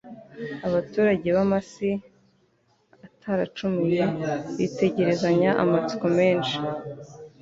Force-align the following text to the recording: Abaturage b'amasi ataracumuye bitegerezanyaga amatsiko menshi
Abaturage 0.67 1.27
b'amasi 1.35 1.89
ataracumuye 3.07 4.01
bitegerezanyaga 4.57 5.59
amatsiko 5.65 6.05
menshi 6.17 6.57